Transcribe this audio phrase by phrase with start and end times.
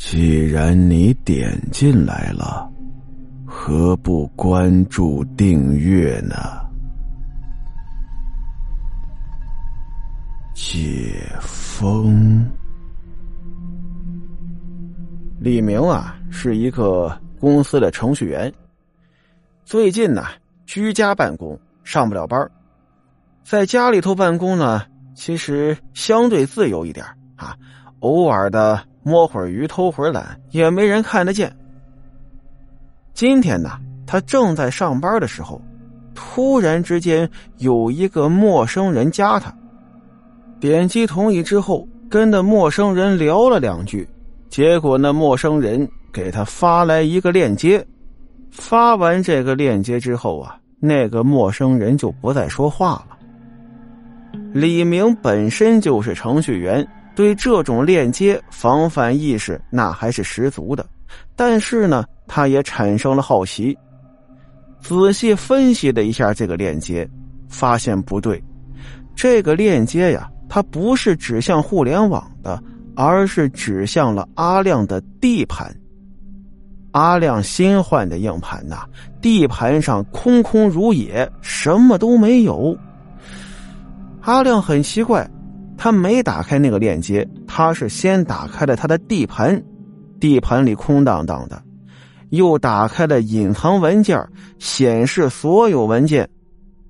[0.00, 2.66] 既然你点进来了，
[3.44, 6.36] 何不关注订阅呢？
[10.54, 12.50] 解封。
[15.38, 18.50] 李明啊，是一个公司的程序员。
[19.66, 20.24] 最近呢，
[20.64, 22.50] 居家办公，上不了班
[23.44, 24.82] 在家里头办公呢，
[25.14, 27.04] 其实相对自由一点
[27.36, 27.54] 啊，
[28.00, 31.54] 偶尔的摸会儿鱼、偷会儿懒，也没人看得见。
[33.14, 33.70] 今天呢，
[34.06, 35.60] 他正在上班的时候，
[36.14, 37.28] 突然之间
[37.58, 39.52] 有一个陌生人加他，
[40.58, 44.08] 点击同意之后，跟那陌生人聊了两句。
[44.48, 47.84] 结果，那陌生人给他发来一个链接。
[48.50, 53.16] 发完这个链接之后啊，那个陌生人就不再说话了。
[54.52, 56.86] 李明本身就是程序员，
[57.20, 60.86] 对这种链接防范意识那还是十足的。
[61.36, 63.76] 但是呢，他也产生了好奇，
[64.80, 67.06] 仔细分析了一下这个链接，
[67.48, 68.42] 发现不对。
[69.14, 72.62] 这个链接呀，它不是指向互联网的。
[72.96, 75.74] 而是指向了阿亮的地盘。
[76.90, 78.84] 阿亮新换的硬盘呐，
[79.22, 82.76] 地盘上空空如也，什么都没有。
[84.20, 85.26] 阿亮很奇怪，
[85.82, 89.60] 他没打开那个链接，他是先打开了他的地盘，
[90.20, 91.62] 地盘里空荡荡的，
[92.28, 94.22] 又打开了隐藏文件，
[94.58, 96.28] 显示所有文件，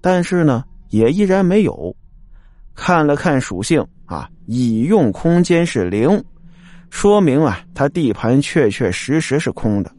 [0.00, 1.94] 但是呢，也依然没有。
[2.74, 3.86] 看了看属性。
[4.06, 6.24] 啊，已用空间是零，
[6.88, 9.92] 说明啊，他地盘确确实实是空的。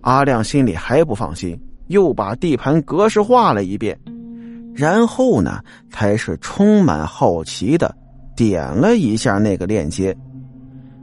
[0.00, 4.00] 阿亮心里还不放心，又把地盘格式化了一遍，
[4.74, 7.94] 然后呢，才是充满好奇的
[8.34, 10.16] 点了一下那个链接。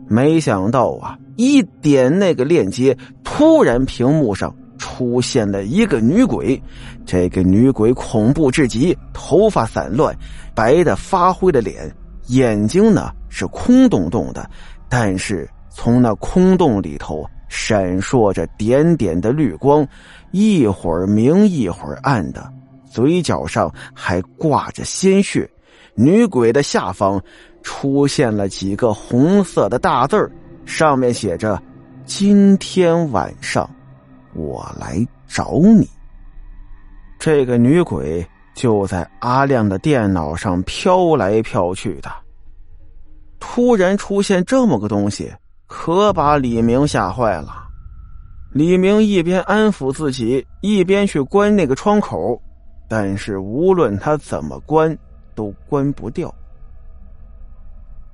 [0.07, 6.61] 没想到啊，一点那个链接，突然屏幕上出现了一个女鬼。
[7.05, 10.15] 这个女鬼恐怖至极，头发散乱，
[10.55, 11.93] 白的发灰的脸。
[12.27, 14.49] 眼睛呢是空洞洞的，
[14.87, 19.87] 但是从那空洞里头闪烁着点点的绿光，
[20.31, 22.51] 一会儿明一会儿暗的，
[22.89, 25.49] 嘴角上还挂着鲜血。
[25.95, 27.21] 女鬼的下方
[27.61, 30.31] 出现了几个红色的大字
[30.65, 31.61] 上面写着
[32.05, 33.69] ：“今天晚上
[34.33, 35.87] 我来找你。”
[37.19, 38.27] 这个女鬼。
[38.55, 42.11] 就在阿亮的电脑上飘来飘去的，
[43.39, 45.31] 突然出现这么个东西，
[45.65, 47.69] 可把李明吓坏了。
[48.51, 52.41] 李明一边安抚自己，一边去关那个窗口，
[52.89, 54.97] 但是无论他怎么关，
[55.33, 56.33] 都关不掉。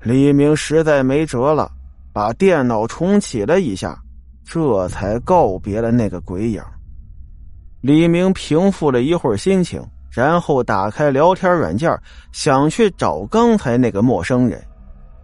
[0.04, 1.72] 李明实在没辙了，
[2.14, 3.98] 把电脑重启了一下，
[4.44, 6.62] 这才告别了那个鬼影。
[7.82, 9.84] 李明平复了一会儿心情。
[10.12, 11.94] 然后打开聊天软件，
[12.32, 14.66] 想去找刚才那个陌生人，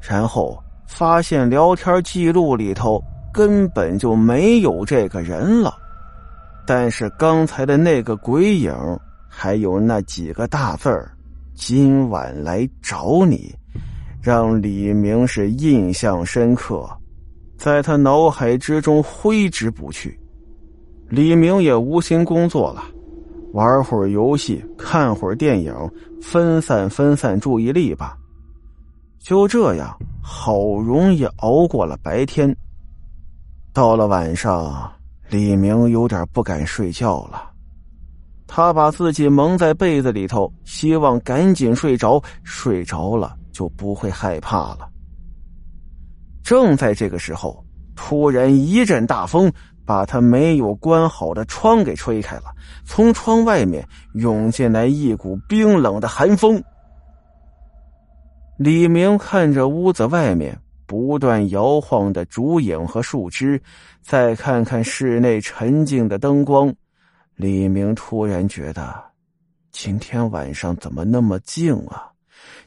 [0.01, 3.01] 然后发现聊天记录里头
[3.31, 5.73] 根本就没有这个人了。
[6.65, 8.75] 但是刚才的那个鬼影，
[9.33, 11.09] 还有那几个大字儿
[11.55, 13.55] “今晚来找你”，
[14.21, 16.85] 让李明是印象深刻，
[17.57, 20.19] 在他脑海之中挥之不去。
[21.07, 22.83] 李明也无心工作了。
[23.53, 25.73] 玩会儿游戏，看会儿电影，
[26.21, 28.17] 分散分散注意力吧。
[29.17, 32.53] 就这样，好容易熬过了白天。
[33.71, 34.91] 到了晚上，
[35.29, 37.50] 李明有点不敢睡觉了。
[38.53, 44.89] 他把自己蒙在被子里头，希望赶紧睡着，睡着了就不会害怕了。
[46.43, 47.63] 正在这个时候，
[47.95, 49.49] 突然一阵大风。
[49.83, 52.43] 把他没有关好的窗给吹开了，
[52.85, 56.63] 从窗外面涌进来一股冰冷的寒风。
[58.57, 63.61] 李明看着屋子外面不断摇晃的竹影和树枝，
[64.01, 66.73] 再看看室内沉静的灯光，
[67.41, 69.03] 李明突然觉得，
[69.71, 72.07] 今天晚上怎么那么静啊？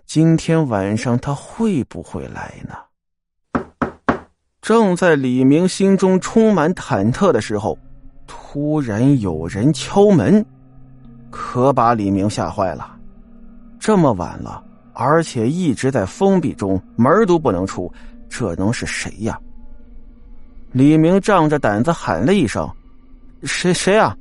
[0.04, 3.62] 今天晚上他会不会来呢？
[4.60, 7.78] 正在李明心中充满忐忑的时候，
[8.26, 10.44] 突然有人敲门，
[11.30, 12.96] 可把李明吓坏了。
[13.78, 14.60] 这么晚了，
[14.92, 17.88] 而且一直在封闭中，门都不能出，
[18.28, 19.38] 这能是谁呀？
[20.72, 22.68] 李明仗着胆子喊了一声
[23.44, 24.16] ：“谁谁啊？”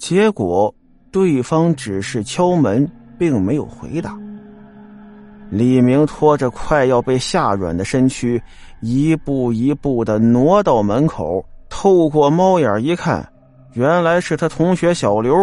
[0.00, 0.74] 结果
[1.12, 4.18] 对方只是敲门，并没有回答。
[5.50, 8.42] 李明拖着快要被吓软的身躯，
[8.80, 13.30] 一步一步的挪到门口，透过猫眼一看，
[13.74, 15.36] 原来是他同学小刘。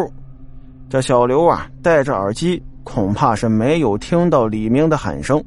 [0.89, 5.42] 这小刘啊，戴着耳机，恐怕是没有听到李明的喊声。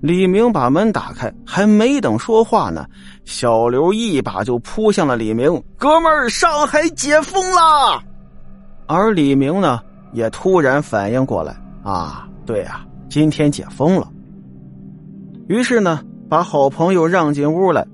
[0.00, 2.86] 李明把门打开，还没等说话呢，
[3.26, 8.02] 小刘一把就扑向了李明：“哥们儿，上海解封了！”
[8.92, 9.80] 而李明呢，
[10.12, 14.10] 也突然反应过来：“啊，对啊。”今天解封了，
[15.46, 16.00] 于是呢，
[16.30, 17.86] 把好朋友让进屋来，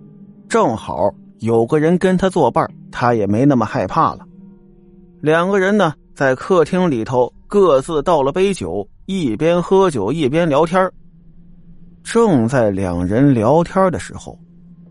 [0.49, 4.21] 正好有个人跟他作伴，他也没那么害怕了。
[5.21, 10.89] 两个人呢，在客厅里头各自倒了杯酒，一边喝酒一边聊天。
[12.05, 14.39] 正在两人聊天的时候，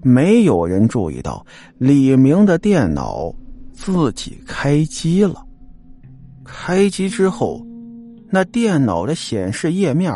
[0.04, 1.46] 没有人注意到
[1.78, 3.34] 李明的电脑
[3.72, 5.47] 自己开机了。
[6.48, 7.62] 开机之后。
[8.30, 10.14] 那电脑的显示页面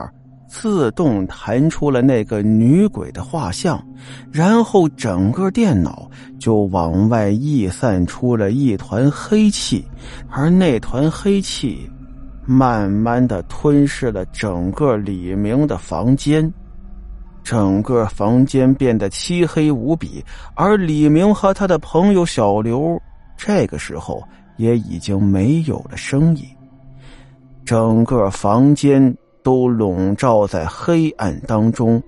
[0.50, 3.82] 自动弹出了那个女鬼的画像，
[4.30, 9.86] 然后整个电脑就往外溢散出了一团黑气，
[10.30, 11.90] 而那团黑气
[12.46, 16.54] 慢慢的吞噬了整个李明的房间，
[17.46, 20.22] 整个房间变得漆黑无比，
[20.54, 23.02] 而李明和他的朋友小刘
[23.38, 24.22] 这个时候
[24.62, 26.46] 也已经没有了声音。
[27.66, 32.02] 整个房间都笼罩在黑暗当中，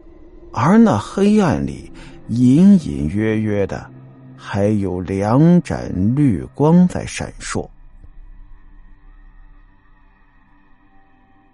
[0.52, 1.92] 而那黑暗里
[2.28, 3.90] 隐隐约约的
[4.38, 7.68] 还有两盏绿光在闪烁。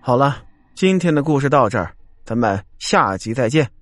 [0.02, 0.38] 好了，
[0.76, 1.94] 今天的故事到这儿，
[2.26, 3.79] 咱们下集再见。